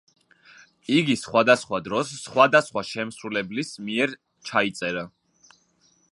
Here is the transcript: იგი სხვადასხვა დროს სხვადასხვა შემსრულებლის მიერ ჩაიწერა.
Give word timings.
იგი 0.99 1.15
სხვადასხვა 1.23 1.79
დროს 1.87 2.13
სხვადასხვა 2.21 2.83
შემსრულებლის 2.91 3.73
მიერ 3.89 4.15
ჩაიწერა. 4.51 5.05